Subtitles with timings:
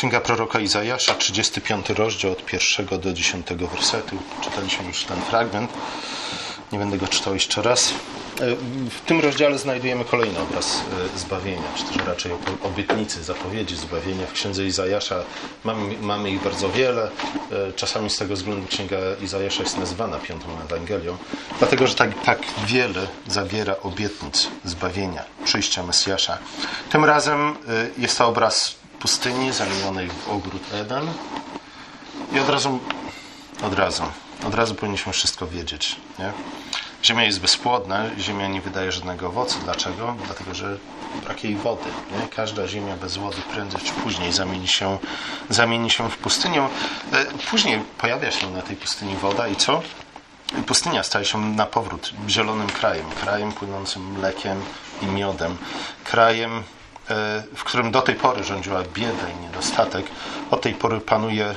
[0.00, 4.16] Księga proroka Izajasza, 35 rozdział od pierwszego do 10 wersetu.
[4.40, 5.70] Czytaliśmy już ten fragment.
[6.72, 7.94] Nie będę go czytał jeszcze raz.
[8.90, 10.82] W tym rozdziale znajdujemy kolejny obraz
[11.14, 12.32] e, zbawienia, czy też raczej
[12.62, 14.26] obietnicy, zapowiedzi zbawienia.
[14.26, 15.16] W księdze Izajasza
[15.64, 17.10] mamy, mamy ich bardzo wiele.
[17.52, 21.16] E, czasami z tego względu księga Izajasza jest nazywana piątą Ewangelią,
[21.58, 26.38] dlatego że tak, tak wiele zawiera obietnic zbawienia, przyjścia Mesjasza.
[26.90, 27.54] Tym razem e,
[27.98, 31.06] jest to obraz pustyni zamienionej w ogród Eden.
[32.32, 32.78] I od razu,
[33.62, 34.02] od razu,
[34.46, 35.96] od razu powinniśmy wszystko wiedzieć.
[36.18, 36.32] Nie?
[37.04, 39.58] Ziemia jest bezpłodna, ziemia nie wydaje żadnego owocu.
[39.64, 40.16] Dlaczego?
[40.26, 40.78] Dlatego, że
[41.24, 41.90] brak jej wody.
[42.20, 42.28] Nie?
[42.28, 44.98] Każda ziemia bez wody prędzej czy później zamieni się,
[45.50, 46.62] zamieni się w pustynię.
[47.12, 49.82] E, później pojawia się na tej pustyni woda i co?
[50.66, 54.62] Pustynia staje się na powrót zielonym krajem, krajem płynącym mlekiem
[55.02, 55.56] i miodem,
[56.04, 56.62] krajem,
[57.56, 60.06] w którym do tej pory rządziła bieda i niedostatek.
[60.50, 61.54] Od tej pory panuje e,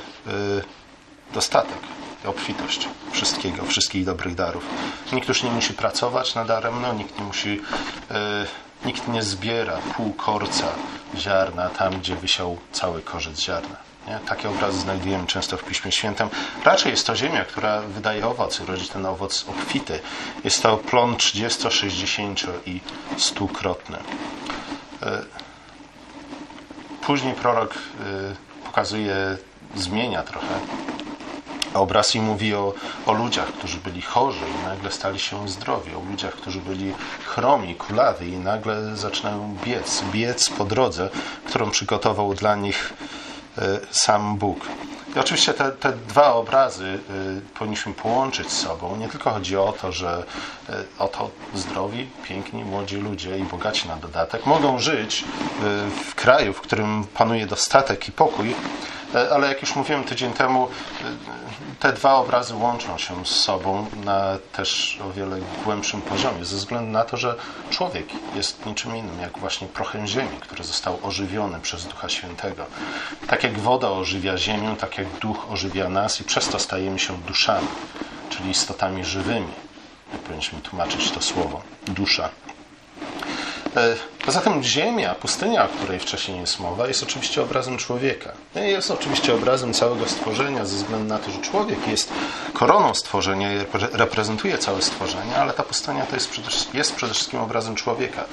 [1.34, 1.78] dostatek
[2.24, 4.64] obfitość wszystkiego, wszystkich dobrych darów.
[5.12, 7.60] Nikt już nie musi pracować nadaremno, nikt nie musi,
[8.10, 8.46] e,
[8.84, 10.66] nikt nie zbiera pół korca
[11.16, 13.76] ziarna tam, gdzie wysiał cały korzec ziarna.
[14.08, 14.18] Nie?
[14.28, 16.28] Takie obrazy znajdujemy często w Piśmie Świętym.
[16.64, 20.00] Raczej jest to ziemia, która wydaje owoc, rodzi ten owoc obfity.
[20.44, 22.80] Jest to plon 30, 60 i
[23.18, 23.98] 100-krotny.
[27.06, 29.16] Później prorok e, pokazuje,
[29.74, 30.60] zmienia trochę
[31.74, 32.74] obraz i mówi o,
[33.06, 36.94] o ludziach, którzy byli chorzy i nagle stali się zdrowi, o ludziach, którzy byli
[37.24, 41.10] chromi, kulawi i nagle zaczynają biec, biec po drodze,
[41.44, 42.92] którą przygotował dla nich
[43.58, 44.66] e, sam Bóg.
[45.16, 48.96] I oczywiście te, te dwa obrazy y, powinniśmy połączyć z sobą.
[48.96, 50.24] Nie tylko chodzi o to, że
[50.68, 55.24] y, oto zdrowi, piękni, młodzi ludzie i bogaci na dodatek mogą żyć y,
[56.04, 58.54] w kraju, w którym panuje dostatek i pokój,
[59.14, 60.68] ale jak już mówiłem tydzień temu,
[61.80, 66.92] te dwa obrazy łączą się z sobą na też o wiele głębszym poziomie, ze względu
[66.92, 67.34] na to, że
[67.70, 72.66] człowiek jest niczym innym, jak właśnie prochem ziemi, który został ożywiony przez Ducha Świętego.
[73.26, 77.18] Tak jak woda ożywia ziemię, tak jak duch ożywia nas i przez to stajemy się
[77.18, 77.68] duszami,
[78.30, 79.52] czyli istotami żywymi.
[80.12, 82.28] Jak powinniśmy tłumaczyć to słowo, dusza.
[83.76, 88.32] E, poza tym ziemia, pustynia, o której wcześniej jest mowa, jest oczywiście obrazem człowieka.
[88.54, 92.12] Jest oczywiście obrazem całego stworzenia, ze względu na to, że człowiek jest
[92.52, 93.58] koroną stworzenia i
[93.92, 98.24] reprezentuje całe stworzenie, ale ta pustynia to jest przede, jest przede wszystkim obrazem człowieka.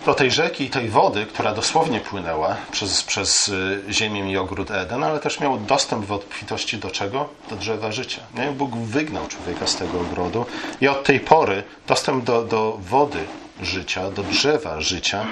[0.06, 3.52] do tej rzeki i tej wody, która dosłownie płynęła przez, przez
[3.90, 7.30] e, ziemię i ogród Eden, ale też miał dostęp w obfitości do czego?
[7.50, 8.22] Do drzewa życia.
[8.34, 8.52] Nie?
[8.52, 10.46] Bóg wygnał człowieka z tego ogrodu
[10.82, 13.26] i od tej pory dostęp do, do wody
[13.62, 15.26] życia, do drzewa życia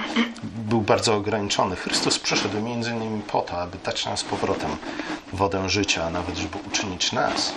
[0.44, 1.76] był bardzo ograniczony.
[1.76, 4.70] Chrystus przyszedł między innymi po to, aby dać nam z powrotem
[5.34, 7.54] wodę życia, a nawet żeby uczynić nas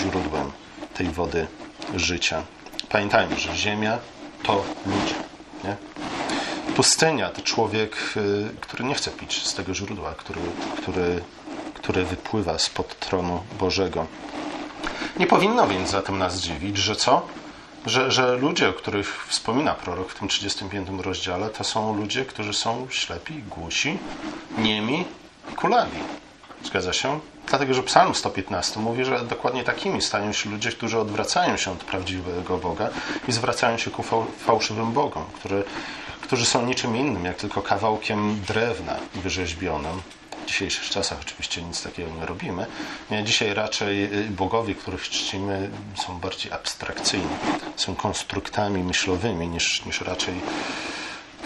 [0.00, 0.52] źródłem
[0.94, 1.46] tej wody
[1.94, 2.42] życia.
[2.88, 3.98] Pamiętajmy, że ziemia
[4.42, 5.14] to ludzie.
[5.64, 5.76] Nie?
[6.76, 10.40] Pustynia to człowiek, y, który nie chce pić z tego źródła, który,
[10.82, 11.22] który,
[11.74, 14.06] które wypływa spod tronu Bożego.
[15.18, 17.26] Nie powinno więc zatem nas dziwić, że co?
[17.86, 22.54] Że, że ludzie, o których wspomina prorok w tym 35 rozdziale, to są ludzie, którzy
[22.54, 23.98] są ślepi, głusi,
[24.58, 25.04] niemi
[25.52, 25.98] i kulawi.
[26.64, 27.20] Zgadza się?
[27.46, 31.84] Dlatego, że Psalm 115 mówi, że dokładnie takimi stają się ludzie, którzy odwracają się od
[31.84, 32.88] prawdziwego Boga
[33.28, 34.02] i zwracają się ku
[34.38, 35.64] fałszywym Bogom, który,
[36.20, 40.02] którzy są niczym innym, jak tylko kawałkiem drewna wyrzeźbionym.
[40.42, 42.66] W dzisiejszych czasach oczywiście nic takiego nie robimy.
[43.24, 45.70] Dzisiaj raczej y, bogowie, których czcimy,
[46.06, 47.28] są bardziej abstrakcyjni.
[47.76, 50.34] Są konstruktami myślowymi niż, niż raczej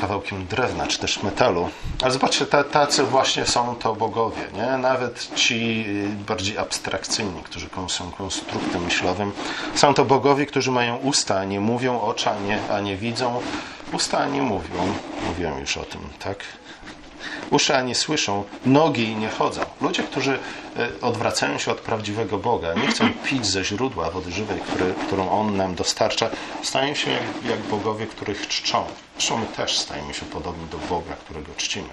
[0.00, 1.70] kawałkiem drewna czy też metalu.
[2.02, 4.42] Ale zobaczcie, tacy właśnie są to bogowie.
[4.54, 4.78] Nie?
[4.78, 9.32] Nawet ci y, bardziej abstrakcyjni, którzy są konstruktem myślowym,
[9.74, 13.40] są to bogowie, którzy mają usta, a nie mówią, oczy, a nie, a nie widzą.
[13.92, 14.94] Usta, a nie mówią.
[15.28, 16.38] Mówiłem już o tym, tak?
[17.50, 19.60] Uszy, a nie słyszą, nogi nie chodzą.
[19.80, 20.38] Ludzie, którzy
[20.76, 25.30] e, odwracają się od prawdziwego Boga, nie chcą pić ze źródła wody żywej, który, którą
[25.30, 26.30] On nam dostarcza,
[26.62, 28.84] stają się jak, jak bogowie, których czczą.
[29.18, 31.88] Zresztą my też stajemy się podobni do Boga, którego czcimy.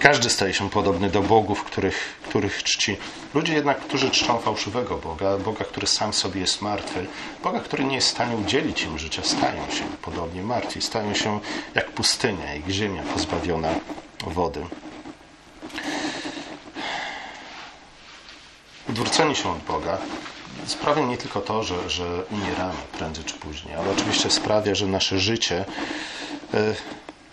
[0.00, 2.96] Każdy staje się podobny do bogów, których, których czci.
[3.34, 7.06] Ludzie jednak, którzy czczą fałszywego Boga, Boga, który sam sobie jest martwy,
[7.42, 10.82] Boga, który nie jest w stanie udzielić im życia, stają się podobnie martwi.
[10.82, 11.40] Stają się
[11.74, 13.68] jak pustynia, jak ziemia pozbawiona
[14.26, 14.66] wody.
[18.88, 19.98] Odwrócenie się od Boga
[20.66, 25.18] sprawia nie tylko to, że, że umieramy prędzej czy później, ale oczywiście sprawia, że nasze
[25.20, 25.64] życie
[26.54, 26.74] e,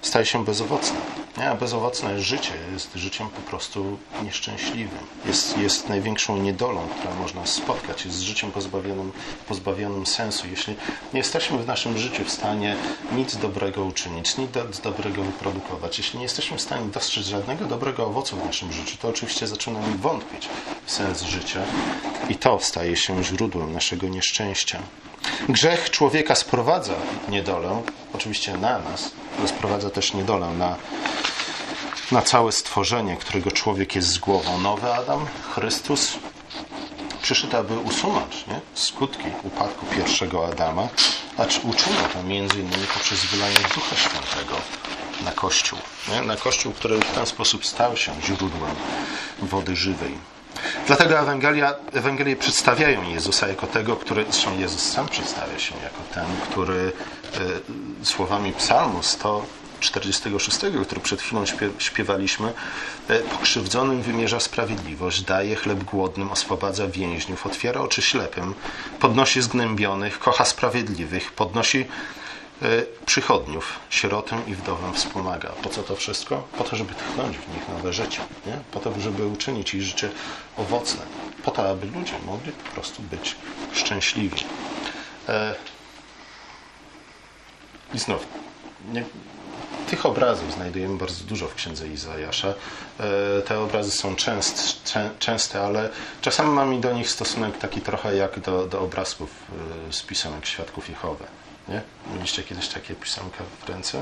[0.02, 0.98] staje się bezowocne.
[1.38, 5.00] Nie, a bezowocne życie jest życiem po prostu nieszczęśliwym.
[5.26, 8.06] Jest, jest największą niedolą, która można spotkać.
[8.06, 9.12] Jest życiem pozbawionym,
[9.48, 10.48] pozbawionym sensu.
[10.48, 10.76] Jeśli
[11.14, 12.76] nie jesteśmy w naszym życiu w stanie
[13.16, 18.38] nic dobrego uczynić, nic dobrego wyprodukować, jeśli nie jesteśmy w stanie dostrzec żadnego dobrego owocu
[18.38, 20.50] w naszym życiu, to oczywiście zaczynamy wątpić
[20.86, 21.62] w sens życia
[22.30, 24.80] i to staje się źródłem naszego nieszczęścia.
[25.50, 26.94] Grzech człowieka sprowadza
[27.30, 27.82] niedolę,
[28.14, 30.76] oczywiście na nas, ale sprowadza też niedolę na,
[32.12, 34.60] na całe stworzenie, którego człowiek jest z głową.
[34.60, 36.18] Nowy Adam, Chrystus,
[37.22, 38.60] przyszedł, aby usunąć nie?
[38.74, 40.88] skutki upadku pierwszego Adama,
[41.38, 44.56] acz uczynił to innymi poprzez wylanie Ducha Świętego
[45.26, 45.80] na Kościół.
[46.10, 46.22] Nie?
[46.22, 48.76] Na Kościół, który w ten sposób stał się źródłem
[49.40, 50.18] wody żywej.
[50.88, 56.26] Dlatego Ewangelia, Ewangelie przedstawiają Jezusa jako tego, który, zresztą Jezus sam przedstawia się jako ten,
[56.50, 56.92] który
[58.02, 61.44] e, słowami psalmu 146, który przed chwilą
[61.78, 62.54] śpiewaliśmy,
[63.08, 68.54] e, pokrzywdzonym wymierza sprawiedliwość, daje chleb głodnym, oswobadza więźniów, otwiera oczy ślepym,
[69.00, 71.86] podnosi zgnębionych, kocha sprawiedliwych, podnosi
[73.06, 75.50] przychodniów, sierotę i wdowę wspomaga.
[75.50, 76.48] Po co to wszystko?
[76.58, 78.20] Po to, żeby tchnąć w nich nowe życie.
[78.46, 78.60] Nie?
[78.72, 80.10] Po to, żeby uczynić ich życie
[80.58, 81.02] owocne.
[81.44, 83.36] Po to, aby ludzie mogli po prostu być
[83.74, 84.46] szczęśliwi.
[85.30, 85.56] E,
[87.94, 88.28] I znów,
[88.94, 89.04] nie,
[89.90, 92.48] tych obrazów znajdujemy bardzo dużo w księdze Izajasza.
[92.48, 94.84] E, te obrazy są częst,
[95.20, 95.90] częste, ale
[96.22, 99.30] czasami mamy do nich stosunek taki trochę jak do, do obrazków
[99.92, 101.26] z pisanek Świadków Jehowy.
[101.72, 101.82] Nie?
[102.14, 104.02] Mieliście kiedyś takie pisemka w ręce?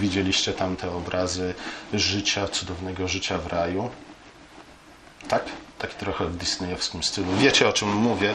[0.00, 1.54] Widzieliście tam te obrazy
[1.92, 3.90] życia, cudownego życia w raju?
[5.28, 5.44] Tak?
[5.78, 7.32] Tak trochę w disneyowskim stylu.
[7.36, 8.34] Wiecie o czym mówię.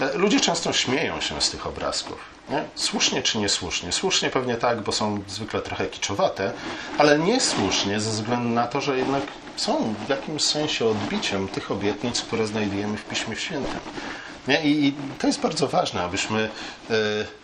[0.00, 2.18] E, ludzie często śmieją się z tych obrazków.
[2.50, 2.64] Nie?
[2.74, 3.92] Słusznie czy niesłusznie?
[3.92, 6.52] Słusznie pewnie tak, bo są zwykle trochę kiczowate,
[6.98, 9.22] ale niesłusznie ze względu na to, że jednak
[9.56, 13.80] są w jakimś sensie odbiciem tych obietnic, które znajdujemy w Piśmie Świętym.
[14.48, 14.62] Nie?
[14.64, 16.50] I, to jest bardzo ważne, abyśmy
[16.90, 16.94] e,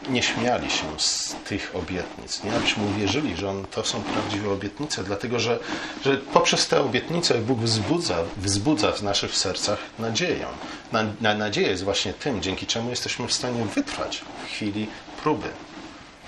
[0.09, 2.53] nie śmiali się z tych obietnic, nie?
[2.57, 5.59] abyśmy uwierzyli, że on, to są prawdziwe obietnice, dlatego że,
[6.05, 10.47] że poprzez te obietnice Bóg wzbudza, wzbudza w naszych sercach nadzieję.
[10.93, 14.87] Na, na, nadzieja jest właśnie tym, dzięki czemu jesteśmy w stanie wytrwać w chwili
[15.23, 15.49] próby.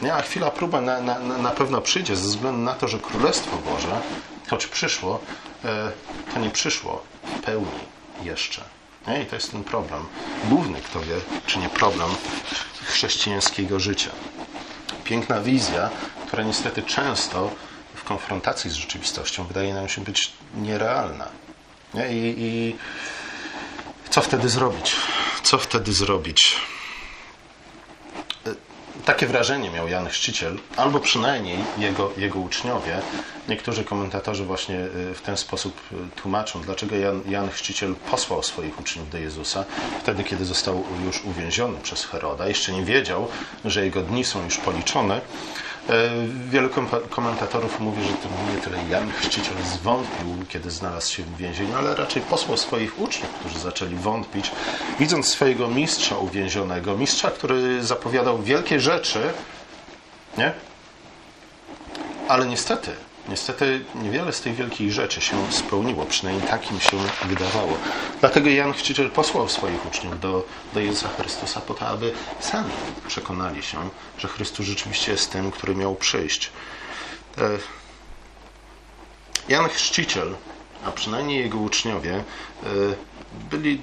[0.03, 0.15] Nie?
[0.15, 4.01] A chwila próby na, na, na pewno przyjdzie ze względu na to, że Królestwo Boże,
[4.51, 5.21] choć przyszło,
[5.65, 5.93] e,
[6.35, 7.81] to nie przyszło w pełni
[8.23, 8.63] jeszcze.
[9.09, 9.23] Nie?
[9.23, 10.07] I to jest ten problem.
[10.45, 12.11] Główny, kto wie, czy nie problem
[12.85, 14.11] chrześcijańskiego życia.
[15.05, 15.91] Piękna wizja,
[16.27, 17.51] która niestety często
[17.95, 21.29] w konfrontacji z rzeczywistością wydaje nam się być nierealna.
[21.95, 22.13] Nie?
[22.13, 22.77] I, I
[24.11, 24.97] co wtedy zrobić?
[25.43, 26.57] Co wtedy zrobić?
[29.05, 33.01] Takie wrażenie miał Jan Chrzciciel, albo przynajmniej jego, jego uczniowie.
[33.49, 38.81] Niektórzy komentatorzy właśnie y, w ten sposób y, tłumaczą, dlaczego Jan, Jan Chrzciciel posłał swoich
[38.81, 39.65] uczniów do Jezusa,
[40.03, 42.49] wtedy kiedy został już uwięziony przez Heroda.
[42.49, 43.29] Jeszcze nie wiedział,
[43.65, 45.21] że jego dni są już policzone,
[46.51, 46.69] wielu
[47.11, 51.95] komentatorów mówi, że to nie tyle Jan Chrzciciel zwątpił, kiedy znalazł się w więzieniu, ale
[51.95, 54.51] raczej posłał swoich uczniów, którzy zaczęli wątpić,
[54.99, 59.33] widząc swojego mistrza uwięzionego, mistrza, który zapowiadał wielkie rzeczy,
[60.39, 60.53] nie?
[62.29, 62.91] Ale niestety
[63.29, 66.97] Niestety niewiele z tych wielkich rzeczy się spełniło, przynajmniej tak im się
[67.29, 67.77] wydawało.
[68.21, 72.71] Dlatego Jan Chrzciciel posłał swoich uczniów do, do Jezusa Chrystusa po to, aby sami
[73.09, 76.51] przekonali się, że Chrystus rzeczywiście jest tym, który miał przyjść.
[79.49, 80.35] Jan Chrzciciel,
[80.85, 82.25] a przynajmniej jego uczniowie,
[83.51, 83.81] byli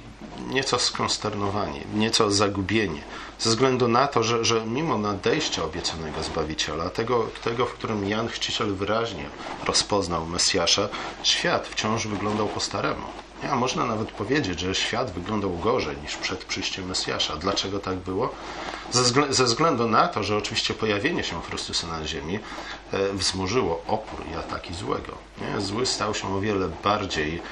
[0.48, 3.00] nieco skonsternowani, nieco zagubieni,
[3.42, 8.28] ze względu na to, że, że mimo nadejścia obiecanego Zbawiciela, tego, tego, w którym Jan
[8.28, 9.24] Chrzciciel wyraźnie
[9.66, 10.88] rozpoznał Mesjasza,
[11.22, 13.06] świat wciąż wyglądał po staremu.
[13.50, 17.36] A można nawet powiedzieć, że świat wyglądał gorzej niż przed przyjściem Mesjasza.
[17.36, 18.34] Dlaczego tak było?
[18.90, 22.38] Ze, ze względu na to, że oczywiście pojawienie się Chrystusa na ziemi
[22.92, 25.18] e, wzmożyło opór i ataki złego.
[25.58, 27.42] Zły stał się o wiele bardziej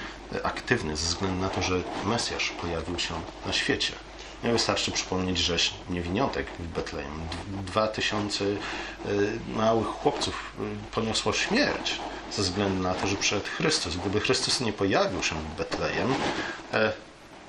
[0.42, 3.14] aktywny ze względu na to, że Mesjasz pojawił się
[3.46, 3.92] na świecie.
[4.44, 7.20] Nie wystarczy przypomnieć rzeź niewiniątek w Betlejem.
[7.66, 8.58] Dwa tysiące y,
[9.56, 12.00] małych chłopców y, poniosło śmierć
[12.32, 13.96] ze względu na to, że przed Chrystus.
[13.96, 16.14] Gdyby Chrystus nie pojawił się w Betlejem,
[16.72, 16.92] e,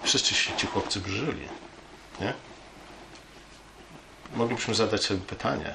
[0.04, 1.48] wszyscy ci chłopcy by żyli.
[2.22, 2.34] Nie?
[4.36, 5.74] Moglibyśmy zadać sobie pytanie,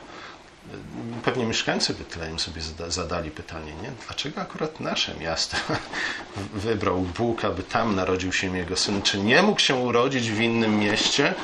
[1.24, 3.92] pewnie mieszkańcy Betlejem sobie zadali pytanie, nie?
[4.06, 5.56] dlaczego akurat nasze miasto
[6.54, 9.02] wybrał Bóg, aby tam narodził się jego syn?
[9.02, 11.34] Czy nie mógł się urodzić w innym mieście,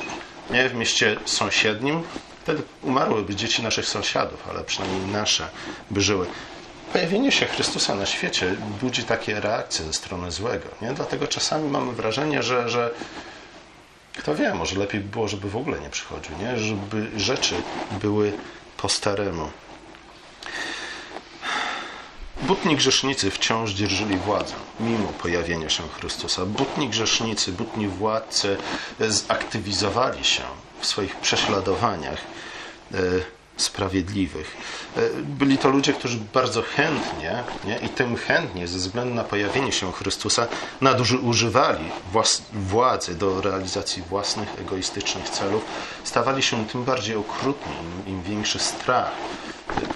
[0.51, 2.03] nie w mieście sąsiednim?
[2.43, 5.47] Wtedy umarłyby dzieci naszych sąsiadów, ale przynajmniej nasze
[5.91, 6.27] by żyły.
[6.93, 10.69] Pojawienie się Chrystusa na świecie budzi takie reakcje ze strony złego.
[10.81, 10.93] Nie?
[10.93, 12.91] Dlatego czasami mamy wrażenie, że, że
[14.17, 16.57] kto wie, może lepiej by było, żeby w ogóle nie przychodził, nie?
[16.57, 17.55] żeby rzeczy
[18.01, 18.33] były
[18.83, 19.49] po staremu.
[22.41, 26.45] Butni grzesznicy wciąż dzierżyli władzę, mimo pojawienia się Chrystusa.
[26.45, 28.57] Butni grzesznicy, butni władcy
[28.99, 30.43] zaktywizowali się
[30.79, 32.21] w swoich prześladowaniach
[32.93, 32.97] e,
[33.57, 34.57] sprawiedliwych.
[34.97, 39.71] E, byli to ludzie, którzy bardzo chętnie nie, i tym chętnie, ze względu na pojawienie
[39.71, 40.47] się Chrystusa,
[40.81, 41.85] nadużywali
[42.53, 45.65] władzy do realizacji własnych egoistycznych celów,
[46.03, 47.73] stawali się tym bardziej okrutni,
[48.07, 49.11] im, im większy strach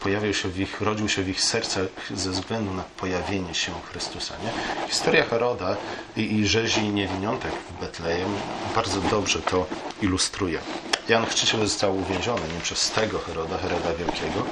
[0.03, 4.33] pojawił się w ich, rodził się w ich sercach ze względu na pojawienie się Chrystusa.
[4.43, 4.87] Nie?
[4.87, 5.77] Historia Heroda
[6.17, 8.29] i, i rzezi niewiniątek w Betlejem
[8.75, 9.65] bardzo dobrze to
[10.01, 10.59] ilustruje.
[11.09, 14.43] Jan Chrzciciel został uwięziony nie przez tego Heroda, Heroda Wielkiego,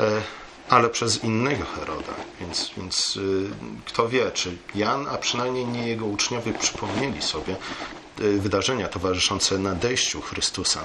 [0.00, 0.22] e,
[0.68, 2.12] ale przez innego Heroda.
[2.40, 3.50] Więc, więc y,
[3.84, 7.56] kto wie, czy Jan, a przynajmniej nie jego uczniowie przypomnieli sobie
[8.20, 10.80] y, wydarzenia towarzyszące nadejściu Chrystusa.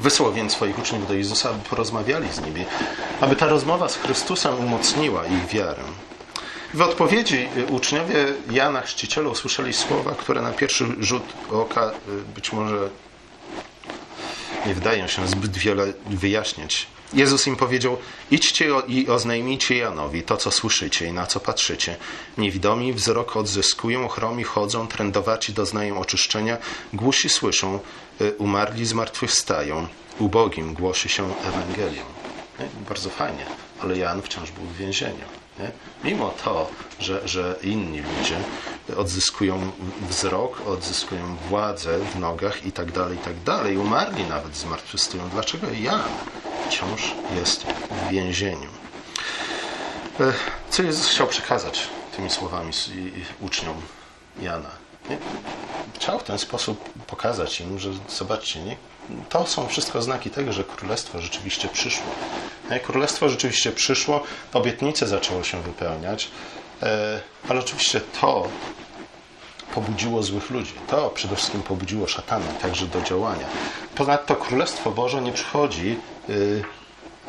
[0.00, 2.64] Wysłał więc swoich uczniów do Jezusa, aby porozmawiali z nimi,
[3.20, 5.82] aby ta rozmowa z Chrystusem umocniła ich wiarę.
[6.74, 11.90] W odpowiedzi y, uczniowie Jana Chrzciciela usłyszeli słowa, które na pierwszy rzut oka
[12.34, 12.88] być może
[14.66, 16.86] nie wydają się zbyt wiele wyjaśniać.
[17.12, 17.96] Jezus im powiedział:
[18.30, 21.96] Idźcie i oznajmijcie Janowi to, co słyszycie i na co patrzycie.
[22.38, 26.58] Niewidomi wzrok odzyskują, chromi chodzą, trędowaci doznają oczyszczenia,
[26.92, 27.80] głusi słyszą,
[28.20, 32.02] y, umarli zmartwychwstają, ubogim głosi się Ewangelią.
[32.88, 33.46] Bardzo fajnie,
[33.82, 35.24] ale Jan wciąż był w więzieniu.
[35.58, 35.70] Nie?
[36.04, 36.70] Mimo to,
[37.00, 38.36] że, że inni ludzie
[38.96, 39.70] odzyskują
[40.08, 45.28] wzrok, odzyskują władzę w nogach i tak dalej, i tak dalej, umarli nawet, zmartwychwstają.
[45.28, 46.00] Dlaczego Jan
[46.66, 48.70] wciąż jest w więzieniu?
[50.20, 50.32] E,
[50.70, 52.72] co Jezus chciał przekazać tymi słowami
[53.40, 53.82] uczniom
[54.40, 54.70] Jana?
[55.94, 58.76] Chciał w ten sposób pokazać im, że zobaczcie, nie?
[59.28, 62.06] to są wszystko znaki tego, że królestwo rzeczywiście przyszło.
[62.82, 66.30] Królestwo rzeczywiście przyszło, obietnice zaczęło się wypełniać,
[66.82, 68.48] e, ale oczywiście to
[69.74, 70.72] pobudziło złych ludzi.
[70.86, 73.46] To przede wszystkim pobudziło szatana także do działania.
[73.94, 75.98] Ponadto Królestwo Boże nie przychodzi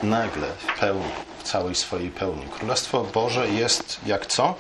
[0.03, 2.45] nagle w pełni, w całej swojej pełni.
[2.57, 4.55] Królestwo Boże jest jak co?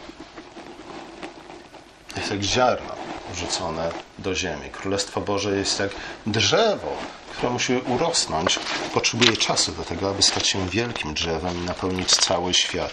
[2.17, 3.06] Jest jak ziarno
[3.37, 4.69] wrzucone do ziemi.
[4.69, 5.89] Królestwo Boże jest jak
[6.25, 6.97] drzewo,
[7.31, 8.59] które musi urosnąć.
[8.93, 12.91] Potrzebuje czasu do tego, aby stać się wielkim drzewem i napełnić cały świat.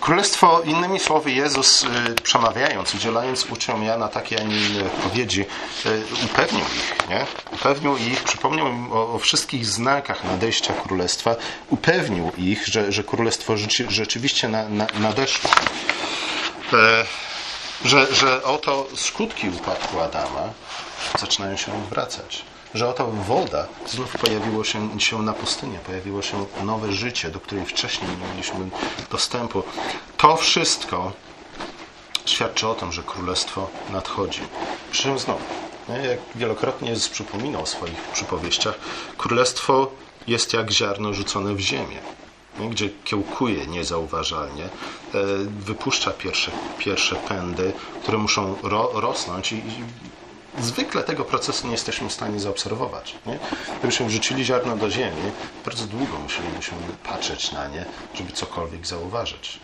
[0.00, 1.86] Królestwo, innymi słowy, Jezus y,
[2.22, 5.40] przemawiając, udzielając uczniom Jana takiej, a nie innej odpowiedzi,
[5.86, 7.26] y, upewnił ich, nie?
[7.52, 11.36] Upewnił ich, przypomniał im o, o wszystkich znakach nadejścia Królestwa,
[11.70, 13.54] upewnił ich, że, że Królestwo
[13.88, 15.50] rzeczywiście na, na, nadeszło.
[16.72, 17.04] E,
[17.84, 20.50] że, że oto skutki upadku Adama
[21.18, 22.44] zaczynają się odwracać.
[22.74, 27.66] Że oto woda znów pojawiło się, się na pustyni, pojawiło się nowe życie, do której
[27.66, 28.68] wcześniej nie mieliśmy
[29.10, 29.62] dostępu.
[30.16, 31.12] To wszystko
[32.24, 34.40] świadczy o tym, że królestwo nadchodzi.
[34.90, 35.44] Przy czym znowu,
[35.88, 38.74] jak wielokrotnie Jezus przypominał w swoich przypowieściach,
[39.18, 39.90] królestwo
[40.26, 41.98] jest jak ziarno rzucone w ziemię
[42.70, 44.68] gdzie kiełkuje niezauważalnie, e,
[45.48, 47.72] wypuszcza pierwsze, pierwsze pędy,
[48.02, 49.62] które muszą ro, rosnąć i,
[50.58, 53.14] zwykle tego procesu nie jesteśmy w stanie zaobserwować.
[53.26, 53.38] Nie?
[53.78, 55.22] Gdybyśmy wrzucili ziarno do ziemi,
[55.64, 57.84] bardzo długo musielibyśmy patrzeć na nie,
[58.14, 59.60] żeby cokolwiek zauważyć.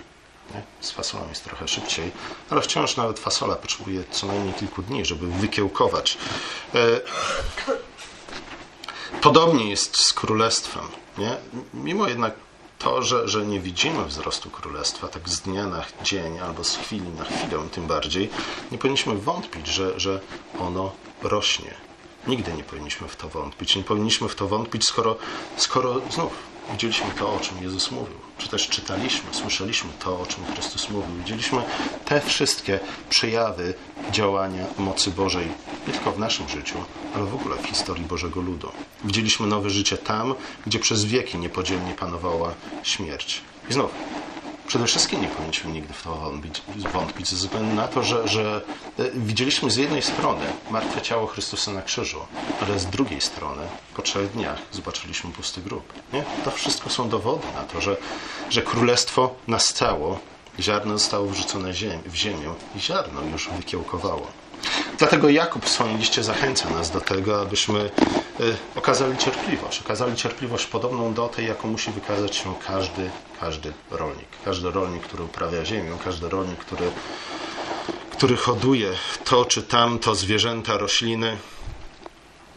[0.55, 0.63] Nie?
[0.81, 2.13] Z fasolą jest trochę szybciej,
[2.51, 6.19] ale wciąż nawet fasola potrzebuje co najmniej kilku dni, żeby wykiełkować.
[6.75, 6.79] E,
[9.21, 10.85] podobnie jest z królestwem.
[11.19, 11.37] Nie?
[11.75, 12.35] Mimo jednak
[12.83, 17.09] to, że, że nie widzimy wzrostu królestwa tak z dnia na dzień albo z chwili
[17.09, 18.31] na chwilę, tym bardziej
[18.73, 20.21] nie powinniśmy wątpić, że, że
[20.59, 21.75] ono rośnie.
[22.27, 23.77] Nigdy nie powinniśmy w to wątpić.
[23.77, 25.17] Nie powinniśmy w to wątpić, skoro,
[25.57, 28.17] skoro znów widzieliśmy to, o czym Jezus mówił.
[28.39, 31.17] Czy też czytaliśmy, słyszeliśmy to, o czym Chrystus mówił.
[31.19, 31.63] Widzieliśmy
[32.05, 33.75] te wszystkie przejawy
[34.13, 35.47] działania mocy Bożej,
[35.87, 36.79] nie tylko w naszym życiu,
[37.15, 38.69] ale w ogóle w historii Bożego Ludu.
[39.05, 40.35] Widzieliśmy nowe życie tam,
[40.67, 43.41] gdzie przez wieki niepodzielnie panowała śmierć.
[43.71, 43.91] I znów,
[44.67, 46.33] Przede wszystkim nie powinniśmy nigdy w to
[46.93, 48.61] wątpić, ze względu na to, że, że
[48.99, 52.21] e, widzieliśmy z jednej strony martwe ciało Chrystusa na krzyżu,
[52.61, 53.63] ale z drugiej strony
[53.95, 55.93] po trzech dniach zobaczyliśmy pusty grób.
[56.13, 56.25] Nie?
[56.45, 57.97] To wszystko są dowody na to, że,
[58.51, 60.19] że królestwo nastało,
[60.61, 61.73] ziarno zostało wrzucone
[62.07, 64.42] w ziemię i ziarno już wykiełkowało.
[65.03, 67.79] Dlatego Jakub w swoim liście zachęca nas do tego, abyśmy
[68.41, 69.81] y, okazali cierpliwość.
[69.81, 74.29] Okazali cierpliwość podobną do tej, jaką musi wykazać się każdy, każdy rolnik.
[74.45, 76.91] Każdy rolnik, który uprawia ziemię, każdy rolnik, który,
[78.13, 78.93] który hoduje
[79.25, 81.37] to czy tamto, zwierzęta, rośliny.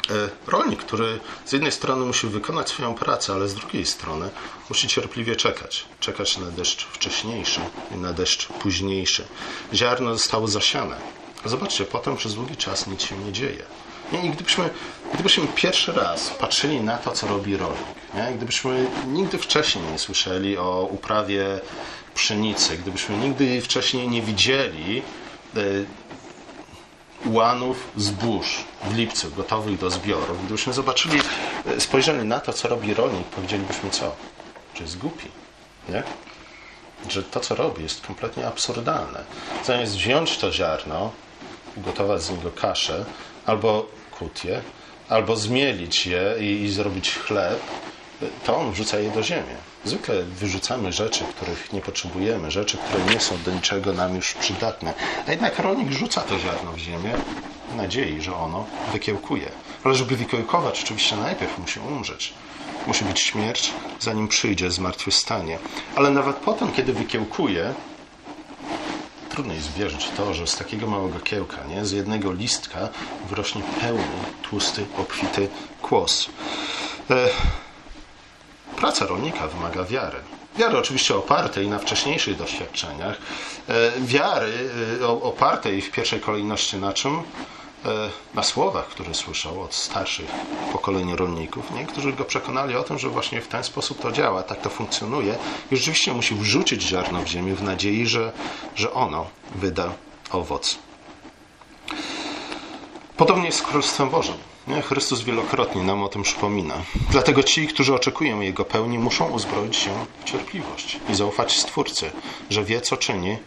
[0.09, 4.29] Y, rolnik, który z jednej strony musi wykonać swoją pracę, ale z drugiej strony
[4.69, 5.85] musi cierpliwie czekać.
[5.99, 9.27] Czekać na deszcz wcześniejszy i na deszcz późniejszy.
[9.73, 13.63] Ziarno zostało zasiane Zobaczcie, potem przez długi czas nic się nie dzieje.
[14.23, 14.69] I gdybyśmy,
[15.13, 18.31] gdybyśmy pierwszy raz patrzyli na to, co robi rolnik, nie?
[18.37, 21.59] gdybyśmy nigdy wcześniej nie słyszeli o uprawie
[22.15, 25.01] pszenicy, gdybyśmy nigdy wcześniej nie widzieli
[25.57, 25.85] y,
[27.25, 31.19] łanów zbóż w lipcu gotowych do zbioru, gdybyśmy zobaczyli,
[31.65, 34.15] e, spojrzeli na to, co robi rolnik, powiedzielibyśmy co?
[34.75, 35.27] Że jest głupi,
[35.89, 36.03] nie?
[37.09, 39.23] Że to, co robi, jest kompletnie absurdalne.
[39.65, 41.11] Zamiast wziąć to ziarno,
[41.77, 43.05] ugotować z niego kaszę,
[43.45, 44.61] albo kutię,
[45.09, 47.59] albo zmielić je i, i zrobić chleb,
[48.45, 49.55] to on wrzuca je do ziemi.
[49.85, 54.93] Zwykle wyrzucamy rzeczy, których nie potrzebujemy, rzeczy, które nie są do niczego nam już przydatne.
[55.27, 57.13] A jednak rolnik rzuca to ziarno w ziemię
[57.71, 59.51] w nadziei, że ono wykiełkuje.
[59.83, 62.33] Ale żeby wykiełkować, oczywiście najpierw musi umrzeć.
[62.87, 65.59] Musi być śmierć, zanim przyjdzie zmartwychwstanie.
[65.95, 67.73] Ale nawet potem, kiedy wykiełkuje,
[69.29, 72.89] trudno jest wierzyć to, że z takiego małego kiełka, nie, z jednego listka
[73.29, 74.03] wyrośnie pełny,
[74.41, 75.49] tłusty, obfity
[75.81, 76.29] kłos.
[77.09, 77.27] E,
[78.77, 80.17] praca rolnika wymaga wiary.
[80.57, 83.17] Wiary oczywiście opartej na wcześniejszych doświadczeniach,
[83.69, 84.69] e, wiary
[85.01, 87.23] e, opartej w pierwszej kolejności na czym?
[87.85, 90.31] E, na słowach, które słyszał od starszych
[90.71, 91.85] pokoleń rolników, nie?
[91.85, 95.37] którzy go przekonali o tym, że właśnie w ten sposób to działa, tak to funkcjonuje
[95.71, 98.31] i rzeczywiście musi wrzucić ziarno w ziemię w nadziei, że,
[98.75, 99.93] że ono wyda
[100.31, 100.77] owoc.
[103.17, 104.35] Podobnie jest z Królestwem Bożym.
[104.83, 106.75] Chrystus wielokrotnie nam o tym przypomina.
[107.11, 112.11] Dlatego ci, którzy oczekują Jego pełni, muszą uzbroić się w cierpliwość i zaufać Stwórcy,
[112.49, 113.37] że wie, co czyni, e,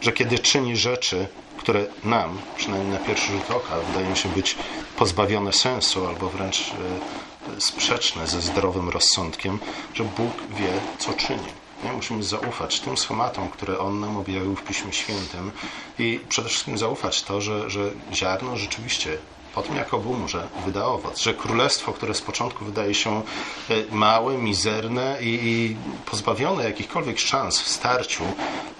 [0.00, 4.56] że kiedy czyni rzeczy, które nam, przynajmniej na pierwszy rzut oka, wydają się być
[4.96, 9.58] pozbawione sensu albo wręcz e, sprzeczne ze zdrowym rozsądkiem,
[9.94, 11.46] że Bóg wie, co czyni.
[11.84, 11.92] Nie?
[11.92, 15.52] Musimy zaufać tym schematom, które On nam objawił w Piśmie Świętym
[15.98, 19.18] i przede wszystkim zaufać to, że, że ziarno rzeczywiście
[19.54, 21.18] po tym jak obumrze, wyda owoc.
[21.20, 23.22] Że królestwo, które z początku wydaje się
[23.70, 28.24] e, małe, mizerne i, pozbawione jakichkolwiek szans w starciu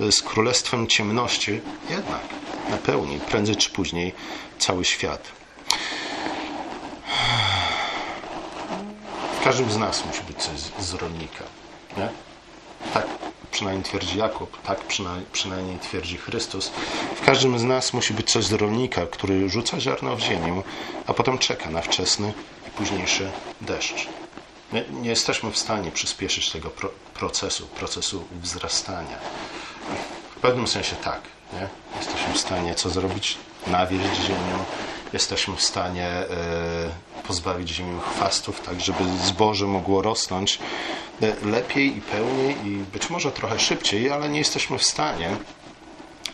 [0.01, 2.21] e, z królestwem ciemności, jednak
[2.71, 4.13] napełni prędzej czy później
[4.59, 5.29] cały świat.
[9.41, 11.45] W każdym z nas musi być coś z, z rolnika.
[11.97, 12.09] Nie?
[12.95, 13.20] Tak
[13.51, 14.81] przynajmniej twierdzi Jakub, tak
[15.33, 16.71] przynajmniej, twierdzi Chrystus.
[17.17, 20.63] W każdym z nas musi być coś z rolnika, który rzuca ziarno w ziemię,
[21.07, 22.33] a potem czeka na wczesny
[22.69, 24.09] i późniejszy deszcz.
[24.73, 29.19] Nie, nie jesteśmy w stanie przyspieszyć tego pro, procesu, procesu wzrastania.
[30.37, 31.21] W pewnym sensie tak.
[31.53, 31.69] Nie?
[31.97, 33.39] Jesteśmy w stanie co zrobić?
[33.67, 34.59] Nawieść ziemię.
[35.13, 36.27] Jesteśmy w stanie e,
[37.27, 40.59] pozbawić ziemię chwastów, tak żeby zboże mogło rosnąć
[41.23, 45.37] e, lepiej i pełniej i być może trochę szybciej, ale nie jesteśmy w stanie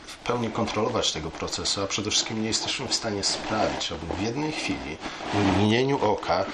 [0.06, 4.22] w pełni kontrolować tego procesu, a przede wszystkim nie jesteśmy w stanie sprawić, aby w
[4.22, 4.96] jednej chwili,
[5.34, 6.44] w mgnieniu oka,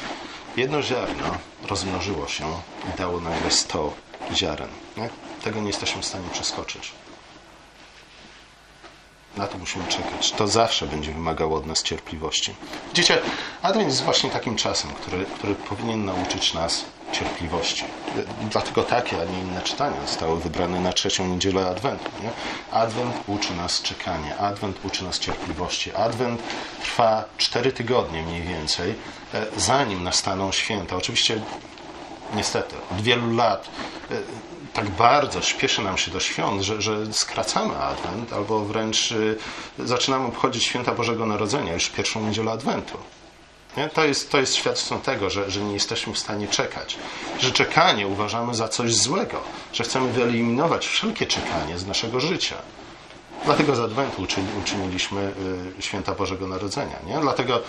[0.57, 2.45] jedno ziarno rozmnożyło się
[2.95, 3.95] i dało nagle 100
[4.35, 4.69] ziaren.
[4.97, 5.09] Nie?
[5.45, 6.93] Tego nie jesteśmy w stanie przeskoczyć.
[9.37, 10.33] Na to musimy czekać.
[10.33, 12.55] To zawsze będzie wymagało od nas cierpliwości.
[12.89, 13.19] Widzicie,
[13.63, 17.85] Adwent jest właśnie takim czasem, który, który powinien nauczyć nas cierpliwości.
[18.51, 22.11] Dlatego takie, a nie inne czytania zostały wybrane na trzecią niedzielę Adwentu.
[22.23, 22.31] Nie?
[22.73, 25.95] Adwent uczy nas czekania, Adwent uczy nas cierpliwości.
[25.95, 26.43] Adwent
[26.83, 28.95] trwa cztery tygodnie mniej więcej,
[29.35, 30.97] e, zanim nastaną święta.
[30.97, 31.41] Oczywiście,
[32.35, 33.69] niestety, od wielu lat
[34.11, 34.15] e,
[34.75, 40.27] tak bardzo śpieszy nam się do świąt, że, że skracamy Adwent, albo wręcz e, zaczynamy
[40.27, 42.99] obchodzić święta Bożego Narodzenia już pierwszą niedzielę Adwentu.
[43.77, 43.89] Nie?
[43.89, 46.97] To, jest, to jest świadectwem tego, że, że nie jesteśmy w stanie czekać.
[47.41, 49.41] Że czekanie uważamy za coś złego,
[49.73, 52.57] że chcemy wyeliminować wszelkie czekanie z naszego życia.
[53.45, 54.27] Dlatego z Adwentu
[54.63, 55.33] uczyniliśmy
[55.79, 56.97] y, święta Bożego Narodzenia.
[57.07, 57.21] Nie?
[57.21, 57.61] Dlatego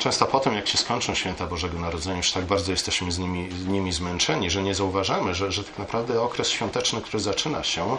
[0.00, 3.66] często potem, jak się skończą święta Bożego Narodzenia, już tak bardzo jesteśmy z nimi, z
[3.66, 7.96] nimi zmęczeni, że nie zauważamy, że, że tak naprawdę okres świąteczny, który zaczyna się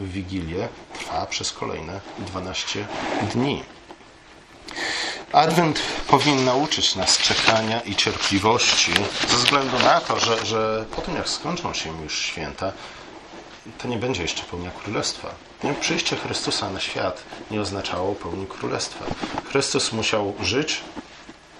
[0.00, 2.86] w Wigilię, trwa przez kolejne 12
[3.34, 3.62] dni.
[5.32, 8.92] Adwent powinien nauczyć nas czekania i cierpliwości,
[9.28, 12.72] ze względu na to, że, że po tym jak skończą się już święta,
[13.78, 15.28] to nie będzie jeszcze pełnia królestwa.
[15.80, 19.04] Przyjście Chrystusa na świat nie oznaczało pełni królestwa.
[19.50, 20.80] Chrystus musiał żyć,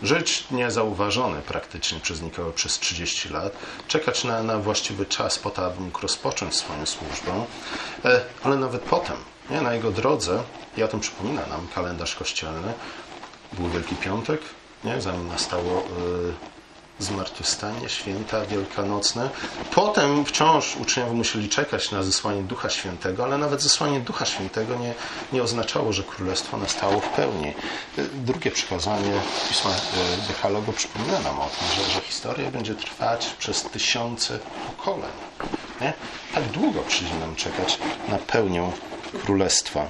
[0.03, 3.53] żyć niezauważony praktycznie przez nikogo przez 30 lat,
[3.89, 7.45] czekać na, na właściwy czas po to, aby mógł rozpocząć swoją służbę,
[8.05, 9.17] e, ale nawet potem,
[9.51, 9.61] nie?
[9.61, 10.43] na jego drodze,
[10.77, 12.73] i o tym przypomina nam kalendarz kościelny,
[13.53, 14.41] był Wielki Piątek,
[14.85, 15.01] nie?
[15.01, 16.56] zanim nastało y,
[16.99, 19.31] zmartwychwstanie, święta wielkanocne.
[19.75, 24.95] Potem wciąż uczniowie musieli czekać na zesłanie Ducha Świętego, ale nawet zesłanie Ducha Świętego nie,
[25.33, 27.55] nie oznaczało, że Królestwo nastało w pełni.
[28.15, 29.75] Drugie przykazanie Pisma y,
[30.29, 35.13] Dekalogu przypomina nam o tym, że, że historia będzie trwać przez tysiące pokoleń.
[35.81, 35.93] Nie?
[36.35, 37.79] Tak długo przyjdzie nam czekać
[38.09, 38.71] na pełnię
[39.25, 39.87] Królestwa.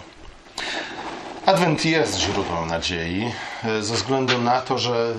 [1.46, 3.32] Adwent jest źródłem nadziei,
[3.64, 5.14] e, ze względu na to, że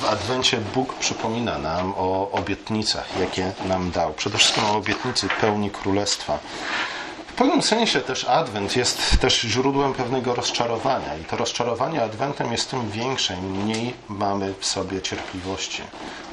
[0.00, 4.12] w Adwencie Bóg przypomina nam o obietnicach, jakie nam dał.
[4.12, 6.38] Przede wszystkim o obietnicy pełni królestwa.
[7.26, 12.70] W pewnym sensie też Adwent jest też źródłem pewnego rozczarowania i to rozczarowanie Adwentem jest
[12.70, 15.82] tym większe, im mniej mamy w sobie cierpliwości.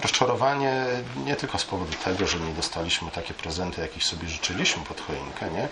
[0.01, 0.85] Rozczarowanie
[1.25, 5.49] nie tylko z powodu tego, że nie dostaliśmy takie prezenty, jakich sobie życzyliśmy pod choinkę,
[5.59, 5.67] nie?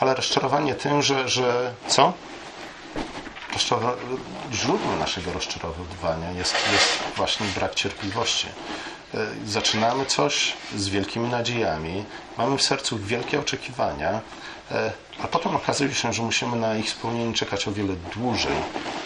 [0.00, 2.12] ale rozczarowanie tym, że, że co?
[4.52, 8.46] Źródłem naszego rozczarowywania jest, jest właśnie brak cierpliwości.
[9.14, 12.04] E, zaczynamy coś z wielkimi nadziejami,
[12.38, 14.20] mamy w sercu wielkie oczekiwania,
[14.70, 18.56] e, a potem okazuje się, że musimy na ich spełnienie czekać o wiele dłużej,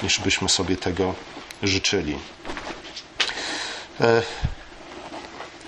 [0.03, 1.15] niż byśmy sobie tego
[1.63, 2.19] życzyli.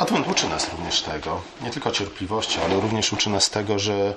[0.01, 4.15] E, Adwent uczy nas również tego, nie tylko cierpliwości, ale również uczy nas tego, że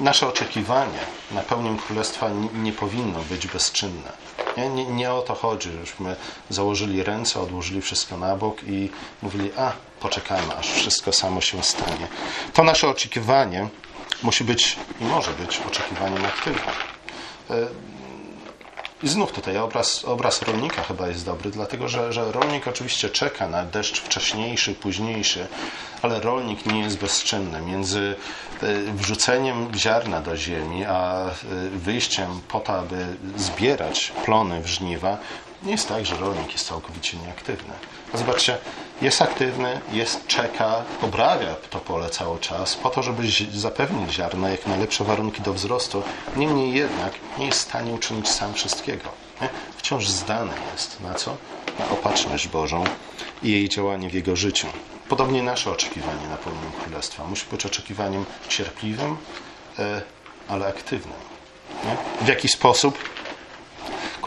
[0.00, 0.98] nasze oczekiwanie
[1.30, 4.12] na pełnię królestwa nie powinno być bezczynne.
[4.56, 6.16] Nie, nie, nie, o to chodzi, żebyśmy
[6.50, 8.90] założyli ręce, odłożyli wszystko na bok i
[9.22, 12.08] mówili, a poczekajmy, aż wszystko samo się stanie.
[12.54, 13.68] To nasze oczekiwanie
[14.22, 16.74] musi być i może być oczekiwaniem aktywnym.
[19.02, 23.48] I znów tutaj obraz, obraz rolnika chyba jest dobry, dlatego że, że rolnik oczywiście czeka
[23.48, 25.46] na deszcz wcześniejszy, późniejszy,
[26.02, 27.60] ale rolnik nie jest bezczynny.
[27.60, 28.16] Między
[28.62, 31.30] e, wrzuceniem ziarna do ziemi, a e,
[31.70, 35.18] wyjściem po to, aby zbierać plony w żniwa,
[35.62, 37.74] nie jest tak, że rolnik jest całkowicie nieaktywny.
[38.14, 38.58] Zobaczcie,
[39.02, 43.22] jest aktywny, jest, czeka, obrawia to pole cały czas po to, żeby
[43.54, 46.02] zapewnić ziarno jak najlepsze warunki do wzrostu.
[46.36, 49.08] Niemniej jednak nie jest w stanie uczynić sam wszystkiego.
[49.40, 49.48] Nie?
[49.76, 51.36] Wciąż zdany jest na co?
[51.78, 52.84] Na opatrzność Bożą
[53.42, 54.66] i jej działanie w jego życiu.
[55.08, 59.16] Podobnie nasze oczekiwanie na pełnię Królestwa musi być oczekiwaniem cierpliwym,
[59.78, 60.02] e,
[60.48, 61.18] ale aktywnym.
[61.84, 62.24] Nie?
[62.26, 62.98] W jaki sposób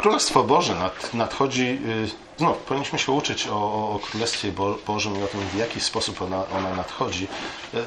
[0.04, 1.62] Królestwo Boże nad, nadchodzi.
[1.62, 5.82] Y, znów, powinniśmy się uczyć o, o, Królestwie Bo, Bożym i o tym, w jaki
[5.82, 7.28] sposób ona, ona nadchodzi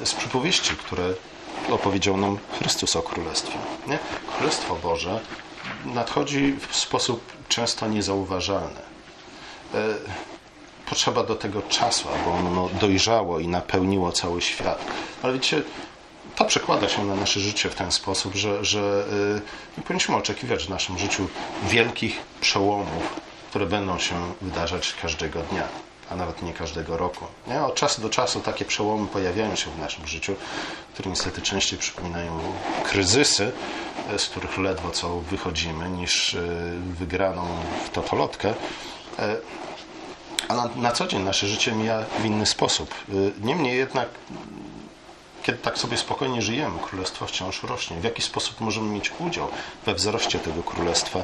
[0.02, 1.14] y, z przypowieści, które
[1.70, 3.58] opowiedział nam Chrystus o Królestwie.
[3.86, 3.98] Nie?
[4.36, 5.20] Królestwo Boże
[5.84, 8.80] nadchodzi w sposób często niezauważalny.
[9.74, 9.78] Y,
[10.88, 14.84] potrzeba do tego czasu, aby ono dojrzało i napełniło cały świat.
[15.22, 15.62] Ale wiecie,
[16.36, 19.04] to przekłada się na nasze życie w ten sposób, że, że
[19.36, 19.40] y,
[19.78, 21.28] nie powinniśmy oczekiwać w naszym życiu
[21.68, 23.20] wielkich przełomów,
[23.50, 25.68] które będą się wydarzać każdego dnia,
[26.10, 27.24] a nawet nie każdego roku.
[27.46, 27.62] Nie?
[27.62, 30.36] Od czasu do czasu takie przełomy pojawiają się w naszym życiu,
[30.94, 32.40] które niestety częściej przypominają
[32.84, 33.52] kryzysy,
[34.14, 36.48] y, z których ledwo co wychodzimy, niż y,
[36.98, 37.46] wygraną
[37.86, 38.54] w totolotkę.
[40.48, 42.94] A na, na co dzień nasze życie mija w inny sposób.
[43.40, 44.08] Niemniej jednak
[45.46, 47.96] kiedy tak sobie spokojnie żyjemy, królestwo wciąż rośnie.
[47.96, 49.48] W jaki sposób możemy mieć udział
[49.86, 51.18] we wzroście tego królestwa?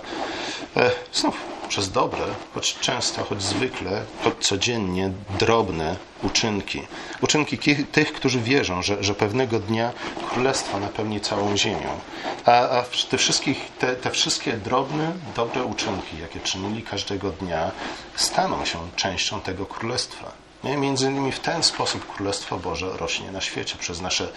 [0.77, 1.37] E, znów
[1.69, 6.83] przez dobre, choć często, choć zwykle, choć codziennie drobne uczynki.
[7.21, 7.59] Uczynki
[7.93, 9.93] tych, którzy wierzą, że, że pewnego dnia
[10.31, 12.01] królestwo napełni całą ziemią.
[12.45, 17.71] A, a te, wszystkich, te, te wszystkie drobne, dobre uczynki, jakie czynili każdego dnia,
[18.17, 20.33] staną się częścią tego królestwa.
[20.65, 20.77] Nie?
[20.77, 24.29] Między innymi w ten sposób Królestwo Boże rośnie na świecie przez nasze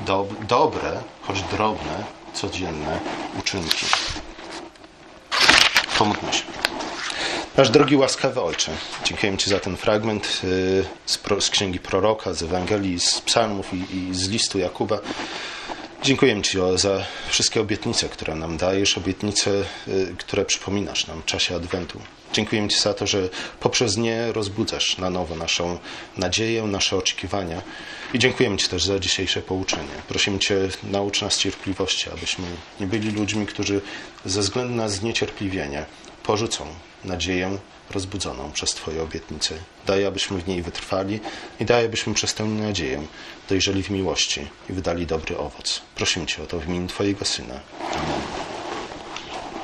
[0.00, 3.00] do, dobre, choć drobne, codzienne
[3.38, 3.86] uczynki.
[5.98, 6.42] Pomódlmy się.
[7.56, 8.72] Nasz drogi łaskawy Ojcze,
[9.04, 13.96] dziękujemy Ci za ten fragment y, z, z księgi proroka, z Ewangelii, z psalmów i,
[13.96, 14.98] i z listu Jakuba.
[16.02, 19.50] Dziękuję Ci za wszystkie obietnice, które nam dajesz, obietnice,
[19.88, 22.00] y, które przypominasz nam w czasie Adwentu.
[22.36, 23.28] Dziękuję Ci za to, że
[23.60, 25.78] poprzez nie rozbudzasz na nowo naszą
[26.16, 27.62] nadzieję, nasze oczekiwania.
[28.14, 29.96] I dziękujemy Ci też za dzisiejsze pouczenie.
[30.08, 32.44] Prosimy Cię, naucz nas cierpliwości, abyśmy
[32.80, 33.80] nie byli ludźmi, którzy
[34.24, 35.84] ze względu na zniecierpliwienie
[36.22, 36.66] porzucą
[37.04, 37.58] nadzieję
[37.90, 39.54] rozbudzoną przez Twoje obietnice.
[39.86, 41.20] Daj, abyśmy w niej wytrwali
[41.60, 43.06] i daj, abyśmy przez tę nadzieję
[43.48, 45.82] dojrzeli w miłości i wydali dobry owoc.
[45.94, 47.60] Prosimy Cię o to w imieniu Twojego Syna.
[47.92, 48.55] Amen.